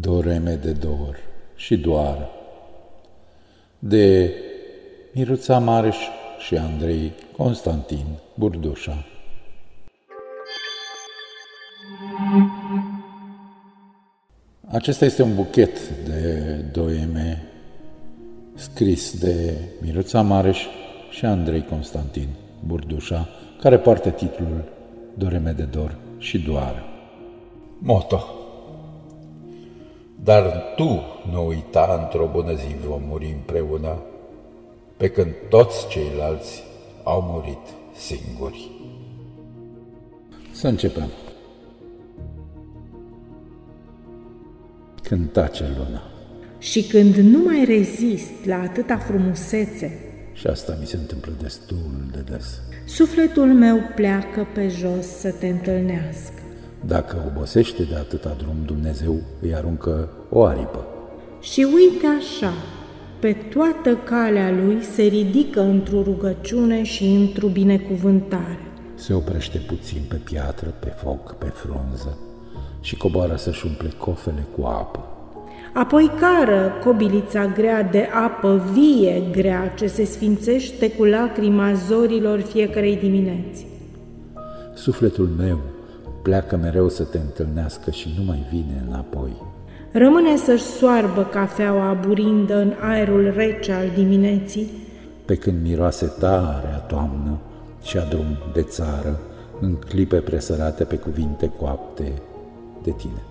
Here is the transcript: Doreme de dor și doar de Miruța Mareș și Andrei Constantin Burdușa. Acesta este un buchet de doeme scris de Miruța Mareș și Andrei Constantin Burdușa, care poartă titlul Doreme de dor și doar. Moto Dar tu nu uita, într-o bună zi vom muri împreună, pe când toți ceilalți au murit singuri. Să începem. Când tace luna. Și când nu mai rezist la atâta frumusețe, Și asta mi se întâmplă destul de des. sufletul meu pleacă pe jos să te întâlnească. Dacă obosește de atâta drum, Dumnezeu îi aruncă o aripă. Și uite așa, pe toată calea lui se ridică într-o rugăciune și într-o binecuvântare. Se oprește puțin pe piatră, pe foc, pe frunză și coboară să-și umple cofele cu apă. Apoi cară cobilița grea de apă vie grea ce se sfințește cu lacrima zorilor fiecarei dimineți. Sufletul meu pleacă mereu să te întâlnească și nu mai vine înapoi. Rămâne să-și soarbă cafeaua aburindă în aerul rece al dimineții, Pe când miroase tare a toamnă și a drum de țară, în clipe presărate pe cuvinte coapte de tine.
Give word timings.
Doreme 0.00 0.54
de 0.54 0.72
dor 0.72 1.16
și 1.54 1.76
doar 1.76 2.28
de 3.78 4.34
Miruța 5.14 5.58
Mareș 5.58 5.96
și 6.38 6.56
Andrei 6.56 7.12
Constantin 7.36 8.06
Burdușa. 8.34 9.04
Acesta 14.66 15.04
este 15.04 15.22
un 15.22 15.34
buchet 15.34 15.88
de 15.88 16.54
doeme 16.72 17.42
scris 18.54 19.18
de 19.18 19.58
Miruța 19.80 20.22
Mareș 20.22 20.66
și 21.10 21.24
Andrei 21.24 21.64
Constantin 21.64 22.28
Burdușa, 22.66 23.28
care 23.60 23.78
poartă 23.78 24.10
titlul 24.10 24.64
Doreme 25.14 25.50
de 25.50 25.64
dor 25.64 25.98
și 26.18 26.38
doar. 26.38 26.84
Moto 27.78 28.37
Dar 30.24 30.72
tu 30.76 31.02
nu 31.30 31.46
uita, 31.46 31.98
într-o 32.02 32.28
bună 32.32 32.54
zi 32.54 32.76
vom 32.86 33.02
muri 33.06 33.32
împreună, 33.36 33.98
pe 34.96 35.08
când 35.08 35.32
toți 35.48 35.88
ceilalți 35.88 36.62
au 37.02 37.22
murit 37.22 37.58
singuri. 37.96 38.70
Să 40.52 40.68
începem. 40.68 41.08
Când 45.02 45.32
tace 45.32 45.64
luna. 45.76 46.02
Și 46.58 46.82
când 46.82 47.14
nu 47.14 47.38
mai 47.44 47.64
rezist 47.64 48.44
la 48.44 48.60
atâta 48.60 48.96
frumusețe, 48.98 50.00
Și 50.32 50.46
asta 50.46 50.76
mi 50.80 50.86
se 50.86 50.96
întâmplă 50.96 51.32
destul 51.42 51.76
de 52.12 52.24
des. 52.30 52.60
sufletul 52.86 53.46
meu 53.54 53.78
pleacă 53.94 54.46
pe 54.54 54.68
jos 54.68 55.06
să 55.06 55.30
te 55.32 55.46
întâlnească. 55.48 56.42
Dacă 56.86 57.24
obosește 57.26 57.82
de 57.82 57.94
atâta 57.94 58.36
drum, 58.38 58.56
Dumnezeu 58.64 59.14
îi 59.42 59.54
aruncă 59.54 60.08
o 60.30 60.44
aripă. 60.44 60.86
Și 61.40 61.66
uite 61.74 62.06
așa, 62.18 62.52
pe 63.18 63.32
toată 63.32 63.96
calea 64.04 64.50
lui 64.50 64.82
se 64.82 65.02
ridică 65.02 65.60
într-o 65.60 66.02
rugăciune 66.02 66.82
și 66.82 67.04
într-o 67.04 67.46
binecuvântare. 67.46 68.66
Se 68.94 69.14
oprește 69.14 69.58
puțin 69.58 70.00
pe 70.08 70.20
piatră, 70.24 70.74
pe 70.78 70.92
foc, 70.96 71.34
pe 71.34 71.46
frunză 71.46 72.18
și 72.80 72.96
coboară 72.96 73.36
să-și 73.36 73.66
umple 73.66 73.88
cofele 73.98 74.46
cu 74.56 74.64
apă. 74.64 75.06
Apoi 75.74 76.10
cară 76.20 76.72
cobilița 76.84 77.46
grea 77.46 77.82
de 77.82 78.08
apă 78.26 78.62
vie 78.72 79.22
grea 79.30 79.72
ce 79.76 79.86
se 79.86 80.04
sfințește 80.04 80.90
cu 80.90 81.04
lacrima 81.04 81.72
zorilor 81.72 82.40
fiecarei 82.40 82.96
dimineți. 82.96 83.66
Sufletul 84.74 85.28
meu 85.38 85.60
pleacă 86.22 86.56
mereu 86.56 86.88
să 86.88 87.02
te 87.02 87.18
întâlnească 87.18 87.90
și 87.90 88.14
nu 88.18 88.24
mai 88.24 88.46
vine 88.50 88.84
înapoi. 88.88 89.32
Rămâne 89.92 90.36
să-și 90.36 90.62
soarbă 90.62 91.22
cafeaua 91.22 91.88
aburindă 91.88 92.56
în 92.56 92.72
aerul 92.80 93.32
rece 93.36 93.72
al 93.72 93.90
dimineții, 93.94 94.70
Pe 95.24 95.34
când 95.34 95.62
miroase 95.62 96.06
tare 96.18 96.68
a 96.74 96.78
toamnă 96.78 97.38
și 97.82 97.98
a 97.98 98.02
drum 98.02 98.36
de 98.52 98.62
țară, 98.62 99.20
în 99.60 99.74
clipe 99.74 100.16
presărate 100.16 100.84
pe 100.84 100.96
cuvinte 100.96 101.50
coapte 101.58 102.12
de 102.82 102.90
tine. 102.90 103.22